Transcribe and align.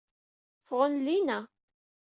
Ffɣen 0.65 0.93
llinna. 1.05 1.39